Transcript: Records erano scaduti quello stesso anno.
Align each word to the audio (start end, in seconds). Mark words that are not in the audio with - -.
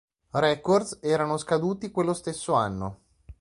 Records 0.39 0.97
erano 0.99 1.37
scaduti 1.37 1.91
quello 1.91 2.15
stesso 2.15 2.53
anno. 2.53 3.01